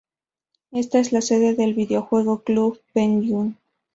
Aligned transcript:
Esta 0.71 0.97
es 0.97 1.11
la 1.11 1.21
sede 1.21 1.53
del 1.53 1.75
videojuego 1.75 2.41
Club 2.41 2.81
Penguin. 2.91 3.55